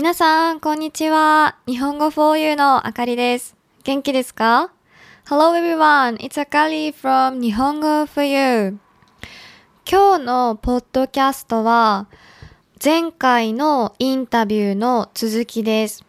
[0.00, 1.58] 皆さん、こんにちは。
[1.66, 3.54] 日本語 for you のあかりです。
[3.84, 4.72] 元気ですか
[5.26, 8.78] ?Hello everyone, it's Akari from 日本語 4U
[9.86, 12.06] 今日のポッドキャストは、
[12.82, 16.02] 前回のインタビューの続きです。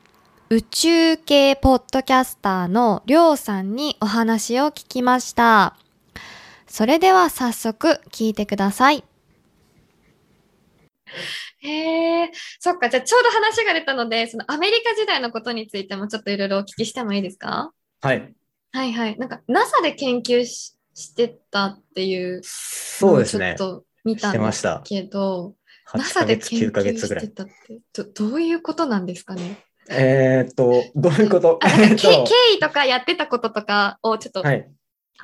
[0.49, 5.75] 宇宙系ポッドキャスターのりょうさんにお話を聞きました。
[6.65, 9.03] それでは早速聞いてください。
[11.63, 12.31] へえ、
[12.63, 12.89] そっか。
[12.89, 17.71] じゃあちょうど話が出たので、そのアメリカ時代のことについてもちょっといろいろお聞きしてもいいですか？
[18.01, 18.35] はい。
[18.71, 19.17] はいはい。
[19.17, 23.77] なんか NASA で研究ししてたっていうそうですねちょ。
[23.77, 24.67] っと見たんです。
[24.83, 25.55] けど、
[25.89, 26.97] 8 NASA で研9ヶ究。
[26.97, 29.57] してたってど、どういうことなんですかね？
[29.89, 31.57] えーっと、どういうこと？
[31.57, 32.11] 経と
[32.55, 34.69] 緯とかやってたこととかをちょっとはい。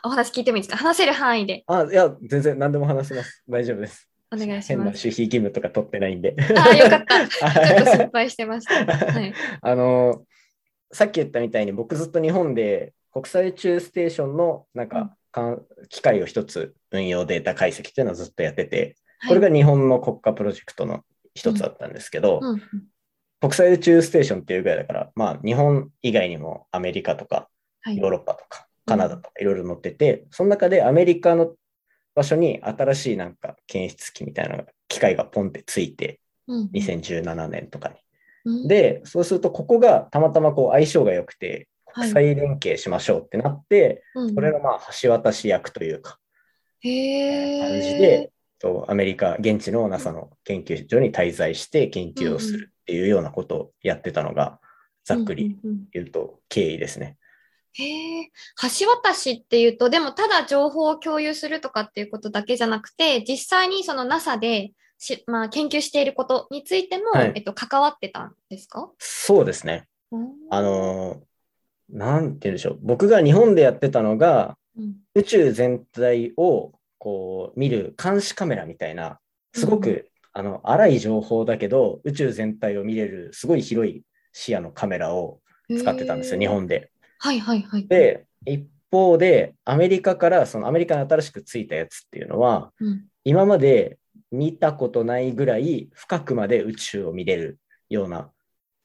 [0.03, 0.77] お話聞いてもいいですか？
[0.77, 3.43] 話せる範囲であ、いや、全然何でも話せます。
[3.47, 4.09] 大丈夫です。
[4.31, 5.05] お願いし変なます。
[5.05, 6.35] 守秘義務とか取ってないんで。
[6.57, 7.27] ああ、よかった。
[7.29, 8.95] ちょっと心は配してました。
[8.95, 9.33] はい。
[9.61, 10.25] あの、
[10.91, 18.95] さっき言ったみたいに僕ずっと日本で国際宇宙ステーションのなんか、かん機械を一つ運用データ解析っていうのをずっとやってて、
[19.27, 21.03] これが日本の国家プロジェクトの
[21.33, 22.61] 一つだったんですけど、うんうん
[23.39, 27.49] 国際宇宙ステーションっていうぐらいだから、まあ日本以外にもアメリカとか
[27.81, 31.53] はいヨーロッパとかカナダとかいろいろ載ってて、その中でアメリカの
[32.17, 37.95] 場所に新しいなんか検出機みたいな機械がポンってついて、うん2017年とかに。
[38.45, 38.67] うん。
[38.67, 42.11] で、そうするとここがたまたまこう相性が良くて、はい。
[42.11, 44.35] 国際連携しましょうってなって、うん。
[44.35, 46.17] これのまあ橋渡し役というか、
[46.79, 54.59] へ感じえで、そうアメリカ、現地の NASA の研究所に滞在して研究をするっていうようなことをやってたのが、
[55.03, 55.87] ざっくりうんうんうん。
[55.91, 57.17] 言うと経緯ですね。
[57.79, 58.31] へえ、
[58.79, 67.31] 橋渡しっていうと、でもただ情報を共有するとかっていうことだけじゃなくて、実際にその NASA でし、まあ、研究していることについても、はい。
[67.35, 68.89] えっと、関わってたんですか？
[68.97, 69.87] そうですね。
[70.11, 71.19] うんあのー
[71.89, 72.79] なんて言うんでしょう。
[72.81, 74.95] 僕が日本でやってたのが、うん。
[75.15, 79.19] 宇宙全体をこう見る監視カメラみたいな、
[79.53, 80.03] すごく、うん
[80.33, 84.03] あの荒い情報だけど、宇宙全体を見れるすごい広い
[84.33, 86.91] 視野のカメラを使ってたんですよ、日本で。
[87.19, 87.87] はいはいはい。
[87.87, 93.99] で、一方で、アメリカから、そのアメリカに新しくついたやつっていうのは、うん今まで
[94.31, 98.31] 見たことないぐらい深くまで宇宙を見れるような、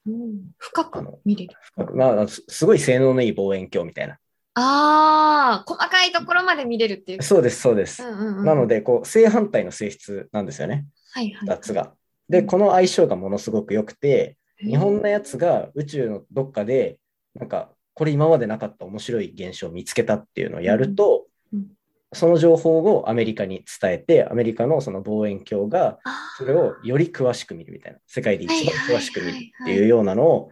[0.05, 1.55] うん深く見れる。
[1.61, 4.17] 深くまあ、すすごい性能のいい望遠鏡みたいな。
[4.55, 7.23] ああ、細かいところまで見れるっていう。
[7.23, 8.03] そうです、そうです。
[8.03, 11.49] うんうんうんなの、で、こう、正反対の性質なんですよね、はいはい。
[11.49, 11.93] 2つが。
[12.29, 16.99] で、この相性がものすごく良くて、日本のやつが宇宙のどっかで、
[17.33, 21.67] なんか、これ今までなかった面白い現象を見つけたっていうのをやると、うんうん
[22.13, 25.99] その情報をアメリカに伝えて、アメリカのその望遠鏡が
[26.37, 30.51] それをより詳しく見るみたいな、世界で一番詳しく見るってはいうようなのを、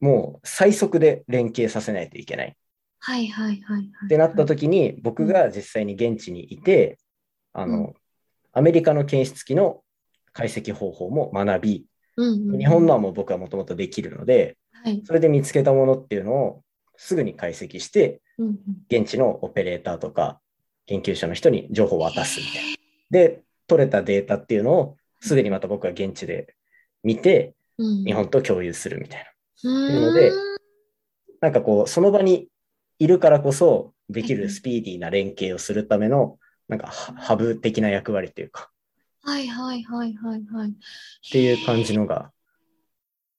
[0.00, 2.48] もう最速で連携させないといけない。
[2.48, 2.52] っ
[2.98, 4.08] はいはいはいはい。
[4.08, 6.98] てなった時に、僕が実際に現地にいて、
[7.52, 7.94] あの、
[8.52, 9.82] アメリカの検出機の
[10.32, 11.86] 解析方法も学び、
[12.22, 12.58] うんうんうん。
[12.58, 15.02] 日本のはもう僕はもともとできるので、はい。
[15.04, 16.62] それで見つけたものっていうのを
[16.96, 18.56] すぐに解析して、うんうん。
[18.90, 20.40] 現地のオペレーターとか
[20.86, 22.76] 研究者の人に情報を渡すみたいな。
[23.10, 26.54] で、取れたデータっていうのをすぐにまた僕は現地で
[27.02, 29.24] 見て、うん日本と共有するみたい
[29.64, 29.70] な。
[29.70, 30.32] ういうので
[31.42, 32.48] なんかこう、その場に
[33.00, 38.70] いるからこそできるスピーディーな連携をするための、なんかハハブ的な役割というか、
[39.22, 40.70] はいはいはいはいはい。
[40.70, 40.72] っ
[41.30, 42.32] ていう感じのが、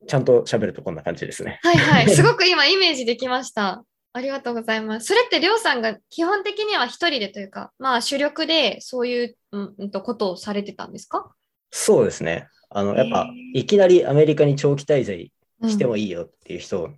[0.07, 1.59] ちゃんと喋るとこんな感じですね。
[1.63, 2.09] はいはい。
[2.15, 3.83] すごく今イメージできました。
[4.15, 5.07] ありがとうございます。
[5.07, 11.31] それってりょうさんが基本的には一人でというか、まあ主力でそういう、うんうんとことをされてたんですか？
[11.71, 12.47] そうですね。
[12.69, 15.31] あの、やっぱいきなりアメリカに長期滞在
[15.69, 16.03] してもいい。
[16.05, 16.91] いいよっていう人、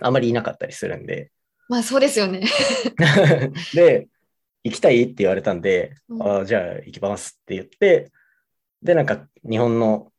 [0.00, 1.30] あまりいなかったりするんで、
[1.68, 2.42] まあそうですよね。
[3.74, 4.08] で、
[4.64, 8.10] 行きたいって言われたんで、うんああじゃあ行きますって言って、
[8.82, 10.10] で、なんか日本の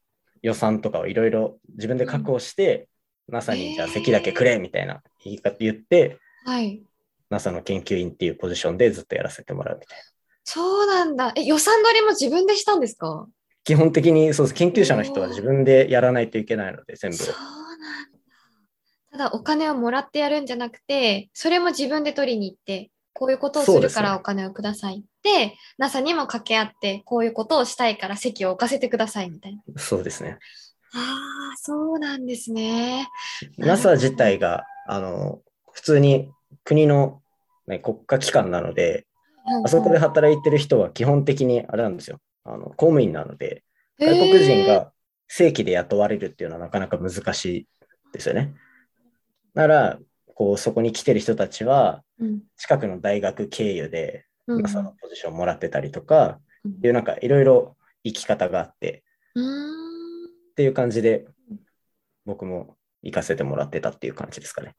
[0.41, 2.87] 予算とかをいろいろ自分で確保して、
[3.27, 6.83] NASA にじゃあ席だけくれみたいな言い方言って、はい。
[7.31, 10.03] NASA の研究員っていうポジションでずっとやらせてもらうみたいな。
[10.43, 11.33] そうなんだ。
[11.35, 13.27] え、予算取りも自分でしたんですか？
[13.63, 17.17] 基本的にそうです研究者の人は自分でやらないといけないので、全部。
[17.17, 18.17] そうなんだ。
[19.11, 25.01] ただお金をもらってやるんじゃなくて、それも自分で取りに行って、こういうことをするからお金をください。
[25.23, 29.61] で、NASA にも掛け合って、こういうことをしたいから席を置かせてくださいみたいな。
[29.77, 30.37] そうですね。
[30.93, 30.97] あ
[31.53, 33.07] あ、そうなんですね。
[33.57, 35.39] NASA 自体が、あの、
[35.71, 36.29] 普通に
[36.65, 37.21] 国の、
[37.67, 39.07] ね、国家機関なので、
[39.63, 42.19] あそこで働いてる人は基本的にあれなんですよ。
[42.43, 43.63] あの公務員なので、
[43.97, 44.91] 外国人が
[45.27, 47.67] 正規で雇われるっていうのはなかなか難しい
[48.11, 48.53] ですよね。
[49.53, 49.99] なら、
[50.35, 59.03] こう、そこに来てる人たちは、うん近くの大学経由で、うん NASA のポジションもらってたりとか、うんいうなんかいろいろ生き方があって、
[59.33, 61.25] うーんっていう感じで、
[62.25, 64.75] 僕も行かせてもらってたっていう感じですかね。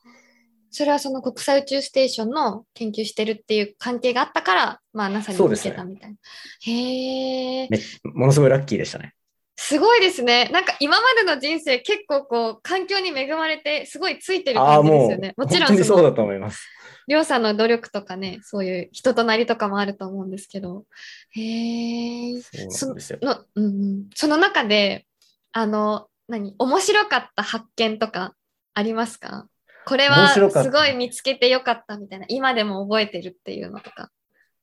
[0.70, 6.16] それはその国際宇宙ステーションの研究してるっていう関係があったから、まあ NASA に行そうですねけたみたいな。
[6.60, 7.68] へえ。
[7.70, 9.14] めものすごいラッキーでしたね。
[9.56, 10.50] すごいですね。
[10.52, 16.68] なんか今までの人生結構こう環境に恵まれてすごいついてる感じですよね。、もちろ本当にそうだと思います。
[17.08, 20.84] りょうさんの努力とかね、そういう人となりとかもあると思うんですけど。
[21.30, 22.40] へえ。
[22.68, 23.18] そうですよ。
[23.22, 25.06] の、うんうん、その中で、
[25.52, 28.34] あの、何、面白かった発見とか
[28.74, 29.46] ありますか？
[29.86, 34.10] これはすごい見つけてよかったみたいな、今でも覚えてるっていうのとか。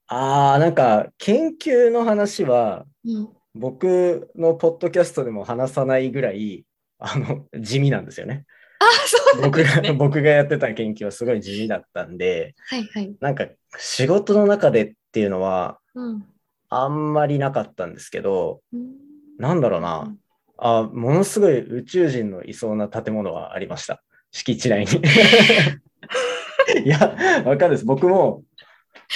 [0.08, 6.66] ああ、なんか研究の話は、うん、僕のポッドキャストでも話さないぐらい、
[7.00, 8.46] あの、地味なんですよね。
[8.80, 9.94] あ、そう僕が、ね。
[9.98, 13.16] 僕がやってた研究はすごい地味だったんで、はいはい。
[13.20, 13.48] なんか
[13.78, 16.26] 仕事の中でっていうのはうん。
[16.70, 19.04] あんまりなかったんですけど、うん
[19.40, 20.16] なんだろうな。
[20.58, 24.04] あ、ものすごい宇宙人のいそうな建物はありました。
[24.32, 25.02] 敷地内に。
[26.86, 27.86] いや、わかるんです。
[27.86, 28.44] 僕も、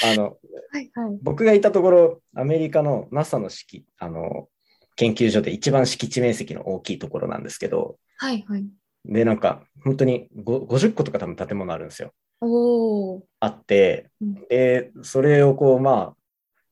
[0.03, 0.37] あの、
[0.71, 1.19] はいはい。
[1.21, 4.47] 僕がいたところ、アメリカの NASA の敷、あの、
[4.95, 8.65] 研究所で一番敷地面積の大きいところなんですけど、はいはい。
[9.05, 12.13] で、なんか、本当にご50個とか多分建物あるんですよ。
[12.41, 13.21] おー。
[13.39, 16.17] あってうん、で、それをこう、まあ、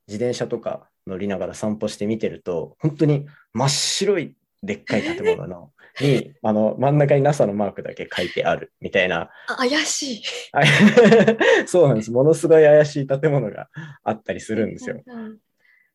[0.07, 5.71] 自転車とか乗りながら散歩して見てると、本当に真っ白いでっかい建物の、
[6.01, 10.23] に、あの、真ん中に NASA のマークだけ書いてあるみたいな、あ怪しい。
[10.51, 10.61] あ
[11.67, 12.11] そうなんです。
[12.11, 13.69] ものすごい怪しい建物が
[14.03, 15.01] あったりするんですよ。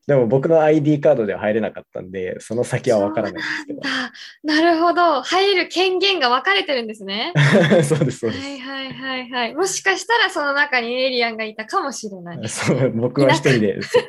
[0.07, 0.13] うん。
[0.13, 3.81] でも僕の ID カードでは入れなかったんで、その先はわからないんですけど。
[3.81, 4.11] だ
[4.43, 5.21] なるほど。
[5.21, 7.33] 入る権限が分かれてるんですね。
[7.83, 8.41] そうです、そうです。
[8.41, 9.55] はいはいはいはい。
[9.55, 12.49] もしかしたらその中にエイリアンがいたかもしれない。
[12.49, 13.99] そう僕は一人でそ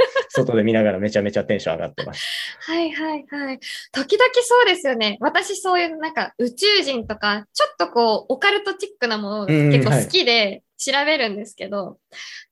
[0.45, 2.23] 外で見ながらめちゃめちゃテンション上がってまし
[2.61, 3.61] はいはいはい。
[3.93, 5.19] 時々そうですよね。
[5.21, 11.99] 私そういうなんか宇宙人とか、ちょっとこうオカルトチックなものが結構好きで調べるんですけど、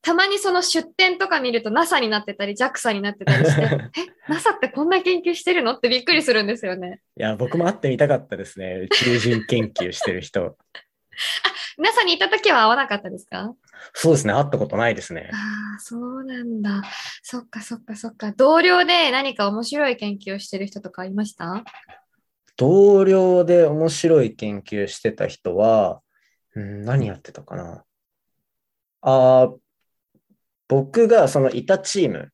[0.03, 3.63] たまにその出展とか見ると NASA になってたり JAXA になってたりして、
[3.99, 7.01] え、NASA ってこんな研究してるのってびっくりするんですよね。
[7.19, 7.25] た。
[7.25, 8.75] いや、僕も会ってみたかったですね。
[8.85, 10.57] 宇宙人研究してる人。
[11.79, 13.55] NASA にいた時は会わなかったですか？
[13.95, 15.31] そうですね、会ったことないですね。
[15.33, 15.37] あ
[15.77, 16.83] あ、そうなんだ。
[17.23, 18.33] そっかそっかそっか。
[18.33, 21.65] 同僚で何か面白い研究をしてる人とかいました？
[22.57, 26.03] 同僚で面白い研究してた人は、
[26.55, 27.85] うん、何やってたかな？
[29.03, 29.57] あー
[30.69, 32.33] 僕がそのいたチーム。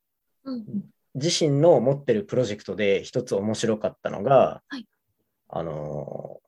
[1.14, 4.86] 自身の持ってるプロジェクトで一つ面白かったのが、はい。
[5.48, 6.46] あのー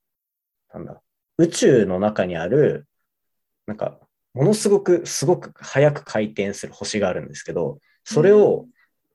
[0.74, 1.00] なんだ、
[1.38, 2.86] 宇宙の中にある、
[3.66, 3.98] なんか、
[4.34, 8.66] ものすごく、すごく速く回転する星があるんですけど、それを、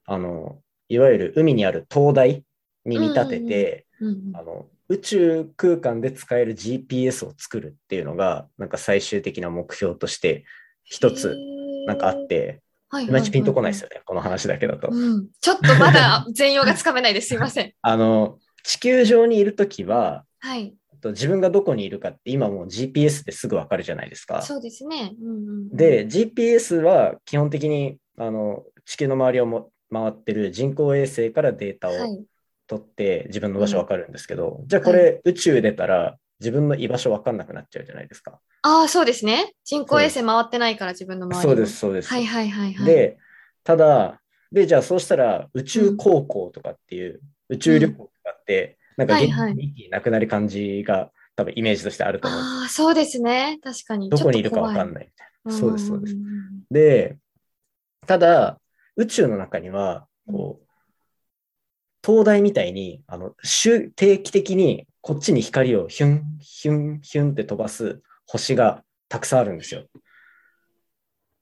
[0.06, 0.60] あの、
[0.90, 2.44] いわゆる海にある灯台
[2.86, 10.44] に見立てて、うんうんあの、宇宙空間で使える GPS を作るっていうのが、なんか最終的な目標として、
[10.84, 11.36] 一つ、
[11.88, 14.90] なんかあっ、て、はいいまいちピンとこないですよね、この話だけだと。
[14.92, 17.30] うん、ちょっとまだ 全容がつかめないです。
[17.30, 17.74] すいません。
[17.82, 20.76] あの、地球上にいるときは、はい。
[21.04, 24.42] と自分がどこにいるかって今もう GPS ですぐわかるじゃないですか。
[24.42, 25.14] そうですね。
[25.22, 25.34] うんう
[25.66, 32.24] ん、で、GPS は基本的にあの地球の周りをも回ってる人工衛星からデータをはい。
[32.66, 38.40] 取って自分の場所わかるんですけど、じゃあこれ、宇宙出たら自分の居場所わかんなくなっちゃうじゃないですか。
[38.62, 39.54] ああ、そうですね。
[39.64, 42.10] 人工衛星回ってないから自分の周りそうです、そうです。
[42.10, 43.18] はいはいはいはい。、で、
[43.64, 44.22] ただ、
[44.52, 49.28] で、じゃあそうしたら宇宙航行とかっていう、宇宙旅行とかって、なんか元
[49.76, 53.60] 気なくなる感じが多分イメージとしてあると思うああ、そうですね。
[53.64, 54.10] 確かに。
[54.10, 54.94] どこにいるかわかんい。
[54.94, 55.52] ないみたいな。
[55.52, 56.18] そうです、そうですん。
[56.18, 57.18] んで、
[58.06, 58.60] ただ、
[58.96, 60.68] 宇宙の中には、こう、
[62.04, 69.86] 灯台みたいに、あの、週定期的にこっちに光をヒュン、ヒュン、ヒュンって飛ばす星がたくさんあるんですよ。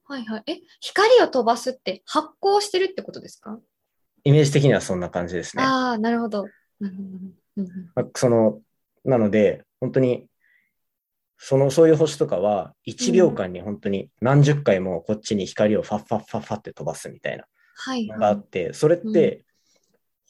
[0.05, 0.43] はいはい。
[0.51, 3.59] え、光を飛ばすって発光してるってことですか、
[4.23, 5.63] イメージ的にはそんな感じですね。
[5.63, 6.47] ああ、なるほど。
[8.15, 8.61] その、
[9.03, 10.27] なので、本当に、
[11.37, 18.35] その、そういう星とかは、1秒間に本当に何十回もこっちに光をファッファッファッファって飛ばすみたいなはいのがはい。
[18.35, 19.43] あって、それって、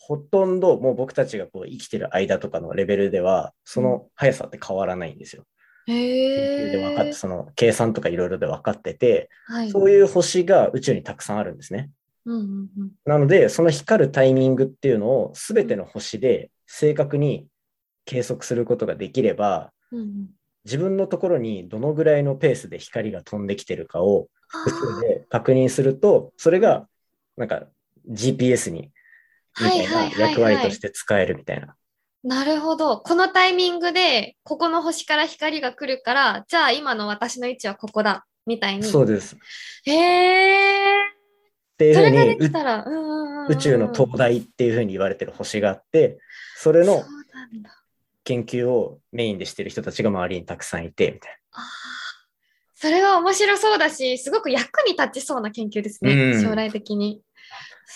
[0.03, 5.43] ほとんどもう僕たちがこう生きてる間とかのレベルでは、その速さって変わらないんですよ。
[5.85, 7.13] 研へ究で分かって、え。
[7.13, 9.69] その計算とかいろいろで分かってて、はい。
[9.69, 11.91] そういう星が宇宙にたくさんあるんですね。
[12.25, 12.91] うんうんうん。
[13.05, 17.47] なので、その光るタイミングっていうのを全ての星で正確に
[18.05, 20.29] 計測することができれば、うん
[20.63, 26.87] 自分のところにどのぐらいのペースで光が飛んできてるかをあ複数で確認すると、それが
[27.35, 27.63] なんか
[28.09, 28.91] GPS に
[29.59, 31.75] みたいな役割として使えるみたいな。
[32.23, 32.99] なるほど。
[32.99, 38.25] このタイミングで、ここの星から光が来るから、じゃあ今の私の位置はここだ。
[38.45, 38.83] みたいに。
[38.83, 39.35] そうです。
[39.35, 39.37] っ
[39.85, 41.11] へえ。
[41.77, 42.47] ていうふうに
[43.49, 46.19] 宇宙の灯台っていうふうに言われてる星があって、
[46.55, 47.03] それの。
[48.23, 51.61] 研究をメインでしてる人たちが周りにたくさんいて、みたいあー
[52.75, 56.13] それは面白そうだし、すごく役に立ちそうな研究ですね。
[56.13, 57.21] うん将来的に。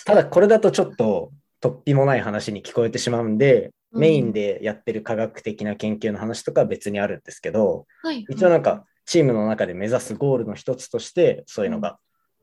[0.06, 0.14] な。
[0.14, 1.32] ただこれだとちょっと
[1.68, 11.98] 突飛もない話に聞こえてしまうんで、うんメインでやってる科学的な研究の話とかは別にあるんですけど、はい、一応なんかチームの中で目指すゴールの一つとして、そういうのが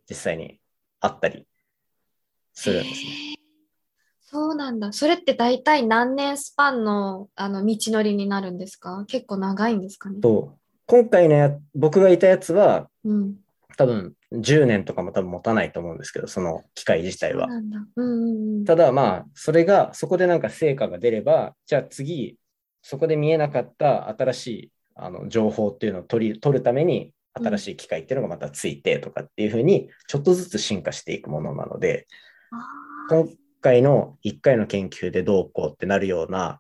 [0.10, 0.60] 実際に
[1.00, 1.46] あったり
[2.53, 3.36] するんですね。
[4.22, 4.92] そうなんだ。
[4.94, 9.03] それって大体何年スパンのあの道のりになるんですか？
[9.08, 10.22] 結構長いんですかね？
[10.22, 13.36] と、今回のや僕がいたやつはうん。
[13.77, 17.48] 多分10年とかも多分持たないと思うんですけど、その機械自体は。
[18.66, 22.38] ただまあ、それが、そこでなんか成果が出れば、じゃあ次、
[22.82, 32.08] そこで見えなかった新しいあの情報っていうのを取り取るために、新しい機械っていうのがまたついてとかっていうふうに、ちょっとずつ進化していくものなので、
[33.10, 33.28] 今
[33.62, 36.60] 回の1回の研究でどうこうってなるような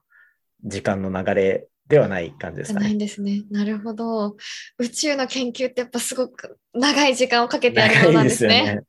[0.63, 2.97] 時間の流れではない感じですかねないん。
[2.97, 3.43] ですね。
[3.51, 4.37] なるほど。
[4.77, 8.75] 宇宙の研究ってやっぱすごく長い時間をかけてやるもの長ないんですすでよね。
[8.75, 8.81] ね。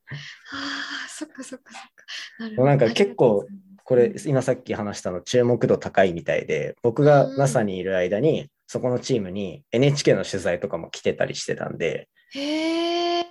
[0.53, 0.57] あ
[1.07, 1.89] あ、そっかそっかそっか。
[2.39, 3.47] なるほどなんか結構、
[3.85, 13.27] これ今さっき話したの注目度高いみたいで、僕がうん NASA にいる間に、そこのチームに NHK の取材とかも来てたりしてたんで、へえ、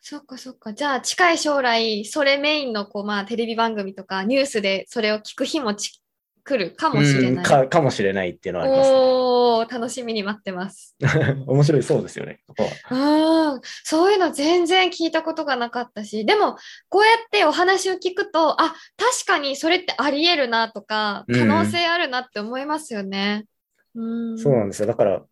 [0.00, 0.72] そっかそっか。
[0.72, 6.00] じゃあ近い将来、それメインのこう、まあ、テレビ番組とかニュースでそれを聞く日もち
[6.48, 7.44] 来るかもしれうんない。
[7.44, 8.96] かかもしれないっていうのはあります、ね。
[8.96, 10.96] おー、楽しみに待ってます。
[11.46, 12.40] 面白いそうですよね。
[12.46, 12.64] ここ
[12.94, 16.56] はうん、そういうの全然聞いたことがなかったし、でも、
[16.88, 23.44] こうやってお話を聞くと、あ、確かにそれってあり得るなとか、うん可能性あるなって思いますよね。
[23.94, 24.38] うん。
[24.38, 24.86] そうなんですよ。
[24.86, 25.22] だから、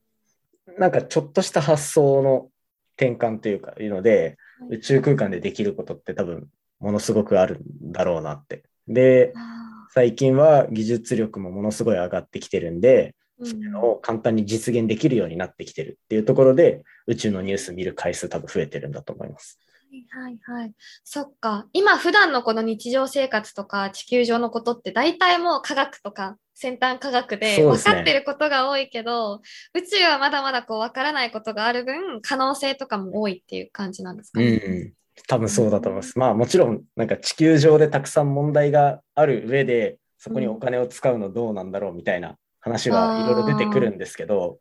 [0.79, 2.51] なんかちょっとした発想の
[2.97, 4.37] 転換というか、いうので、
[4.71, 8.65] 宇宙空間でできることって多分、ものすごくあるんだろうなって。
[8.87, 9.56] で、あ
[9.97, 19.59] 最近は技術力もものすごい上がってきてるんで、ーそういうのを簡単に実現できるようになってきてるっていうところで、宇宙のニュース見る回数多分増えてるんだと思います。
[19.91, 20.73] はいはいはい。
[21.03, 21.67] そっか。
[21.73, 29.41] 今普段のこの日常生活とか地球上のことって大体もう科学とか先端科学で分かってることが多いけど、
[29.73, 34.47] 宇宙はまだまだこう分からないことがある分可能性とかも多いっていう感じなんですかね。
[34.47, 34.93] うん。
[35.29, 36.19] 多分そうだと思います。
[36.19, 44.59] まあもちろん、なんか地球上でたくさん問題がある上で、そこにお金を使うのどうなんだろうみたいな話はいろいろ出てくるんですけど、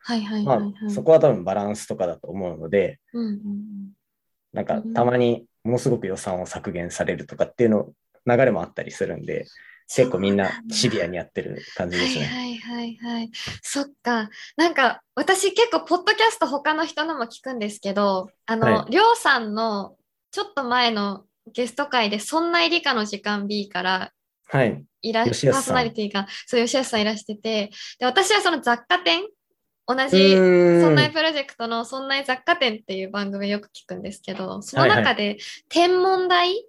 [0.90, 3.40] そこは多分バランスとかだと思うので、うん
[4.54, 7.90] なんかたまにものすごく予算を削減されるとかっていうの
[8.26, 9.46] 流れもあったりするんで、
[9.88, 12.26] 結構みんなシビアにやってる感じですね。
[12.26, 13.32] はいはいはいはい。
[13.62, 14.30] そっか。
[14.56, 19.96] なんか私結構ポッドキャスト他の人のも聞くんですけど、あの、はりょうさんの
[20.36, 21.24] ちょっと前の
[21.54, 24.12] ゲスト会でそんな理科の時間 B から
[24.48, 24.84] はい。
[25.02, 29.24] いらパーソナリティが、そう、吉安さんいらしてて、で、私はその雑貨店、
[29.88, 35.38] 同うじ、そんなプロジェクトのそんな雑貨店っていう番組をよく聞くんですけど、その中で
[35.70, 36.68] 天文台、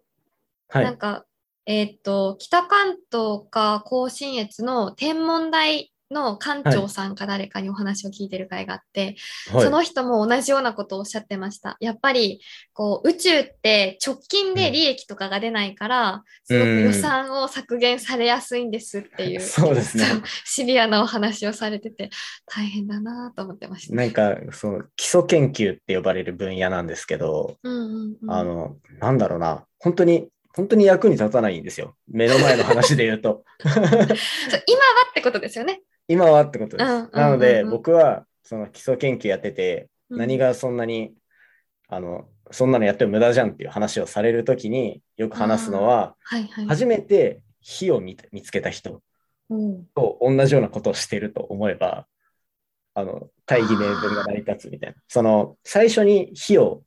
[0.69, 0.85] はい。
[0.85, 1.25] なんか、
[1.67, 9.17] えーっと、北関東か甲信越の天文台の館長さんか誰かにお話を聞いてる会があって、
[9.51, 11.77] はいその人も同じようなことをおっしゃってました。
[11.81, 12.41] やっぱり、
[12.73, 20.05] こう、宇宙って直近で利益とかが出ないから、すごく予算を削減されやすいんですっていう、 そうですね
[20.45, 22.11] シビアなお話をされてて、
[22.47, 23.95] 大変だなと思ってました。
[23.95, 31.97] なんか、その基礎研究って呼ばれる分野なんですけど、うんうんうん、あの、なんだろうな、本当に、本当に役に立たないんですよ。
[32.09, 33.45] 目の前の話で言うと。
[33.65, 34.17] 今は
[35.11, 35.83] ってことですよね。
[36.09, 36.87] 今はってことです。
[36.87, 41.15] うんうんうんうんなので、僕は、その基礎研究やってて、うん何がそんなに、
[41.89, 46.67] あの、そんなのやっても無駄じゃんっていう話をされるときによく話すのは、はいはい。
[46.67, 49.03] 初めて火を見て見つけた人
[49.51, 52.07] うんと同じようなことをしてると思えば、
[52.95, 54.97] あの、大義名分が成り立つみたいな。
[55.09, 56.83] その、最初に火を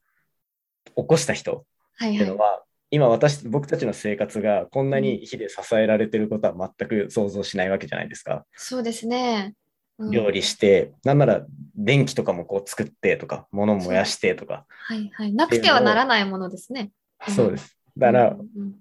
[0.96, 1.66] 起こした人
[1.98, 2.38] はいはいっていうの。
[2.38, 8.46] は、今私、僕たちの生活がこんなに火で支えられてることは全く想像しないわけじゃないですか。
[8.56, 9.54] そうですね。
[9.98, 15.34] うん料理して、なんなら電気とかもこう作ってとか、物燃やしてとか、はいはい。
[15.34, 16.92] なくてはならないものですね。
[17.28, 17.78] うんそうです。
[17.98, 18.76] だから、うんうん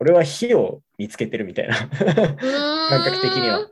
[0.00, 1.76] 俺は火を見つけてるみたいな。
[1.76, 3.70] 感感覚的には。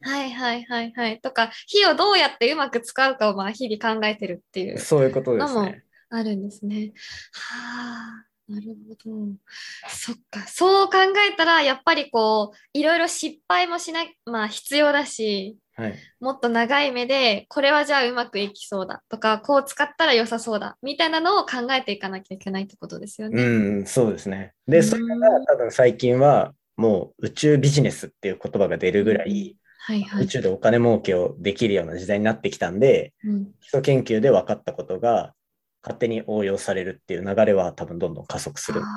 [0.00, 1.20] はいはいはいはい。
[1.20, 5.84] とか、火をどうやってうまく使うかをまあ日々考えてるっていうそういうことですね。
[6.10, 6.92] あるんですね。
[7.32, 9.26] はあ、なるほど。
[9.88, 10.40] そっか。
[10.46, 10.98] そう考
[11.30, 15.94] えたら、やっぱりこう、いろいろ失敗もしな、まあ必要だし、はい。
[16.20, 23.42] もっと長い目で、これはじゃあうまくいきそうだとか、こう使ったら良さそうだみたいなのを考えていかなきゃいけないってことですよね。
[23.42, 23.46] う
[23.82, 24.52] ん、そうですね。
[24.68, 30.24] で、うんそれが多分最近はもう宇宙ビジネスっていう言葉が出るぐらい、はいはい。
[30.24, 35.34] 宇宙でお金儲けをできるような時代になってきたんで、うん基礎研究で分かったことが
[35.84, 38.80] 勝手に応用されるっていう流れは多分どんどん加速する。
[38.80, 38.88] な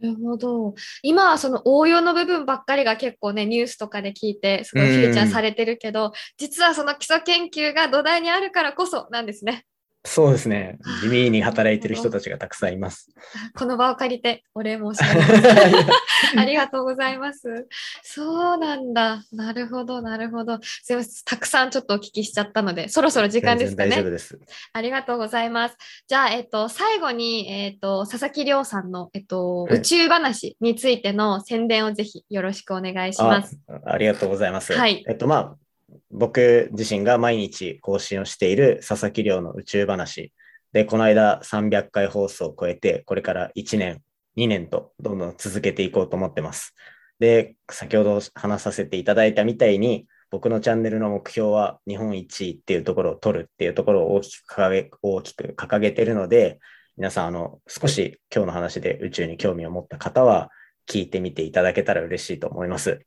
[0.00, 0.74] るほど。
[1.02, 9.66] 今はその応用の部分ばっかりが結構ね、ニュースとかで聞いて、すごいフューチャーされてるけど、実はその基礎研究が土台にあるからこそなんですね。
[10.06, 10.78] そうですね。
[11.02, 13.10] 地味に働いてる人たちがたくさんいます。
[13.56, 16.38] この場を借りてお礼申し上げます。
[16.38, 17.66] ありがとうございます。
[18.02, 19.22] そうなんだ。
[19.32, 20.58] なるほど、なるほど。
[20.62, 21.12] すいません。
[21.24, 23.90] たくさんちょっとお聞きしちゃったので、そろそろ時間ですかね。
[23.90, 24.38] 大丈夫です。
[24.74, 25.76] ありがとうございます。
[26.06, 33.58] じゃあ、えっと、最後に、えっと、佐々木亮さんの、えっと、はい宇宙話についての宣伝をぜひよろしくお願いします。
[33.68, 34.72] あありがとうございます。
[34.72, 35.56] はいえっと、まあ、
[36.10, 40.32] 僕自身が毎日更新をしている佐々木亮の宇宙話。
[40.72, 44.02] で、この間300回放送を超えて、これから1年、
[44.36, 46.74] 2年とどんどん続けていこうと思ってます。
[47.18, 56.58] で、先ほど話させていただいたみたいに、僕のチャンネルの目標は日本一っていうところを取るっていうところを大きく掲げ大きく掲げてるので、
[56.96, 60.50] 皆さん、あの、少し今日の話で宇宙に興味を持った方は、
[60.86, 63.00] 聞いてみていただけたら嬉しいと思います。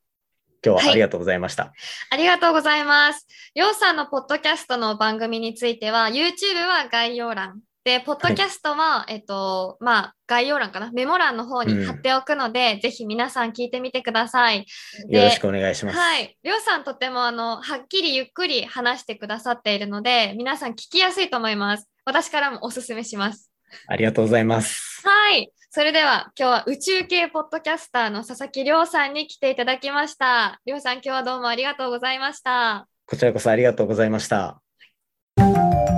[0.64, 1.72] 今日はありがとうございました。
[2.10, 3.26] ありがとうございます。
[3.54, 7.60] りょうさんのポッドキャストの番組については、YouTube は概要欄。
[7.84, 14.66] で、ポッドキャストは、えっと、まあ、概要欄かな、メモ欄の方に貼っておくので、ぜひ皆さん聞いてみてください。
[15.08, 15.98] でよろしくお願いします。
[15.98, 16.36] はい。
[16.42, 21.88] りょうさんとても、あの、はっきりゆっくり話してくださっているので、皆さん聞きやすいと思います。
[22.04, 23.50] 私からもおすすめします。
[23.86, 25.00] ありがとうございます。
[25.06, 25.50] はい。
[25.78, 30.60] それでは今日は宇宙系ポッドキャスターの佐々木亮さんに来ていただきました。
[30.66, 32.88] 亮さん、今日はどうもありがとうございました。
[33.06, 34.60] こちらこそありがとうございました。
[35.36, 35.97] はい